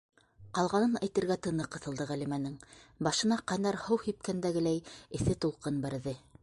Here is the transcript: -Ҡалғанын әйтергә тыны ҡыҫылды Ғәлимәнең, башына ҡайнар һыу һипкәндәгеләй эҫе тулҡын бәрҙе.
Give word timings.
-Ҡалғанын 0.59 0.95
әйтергә 1.07 1.35
тыны 1.47 1.67
ҡыҫылды 1.75 2.07
Ғәлимәнең, 2.13 2.57
башына 3.09 3.41
ҡайнар 3.53 3.81
һыу 3.87 4.03
һипкәндәгеләй 4.09 4.85
эҫе 5.21 5.37
тулҡын 5.45 5.81
бәрҙе. 5.87 6.21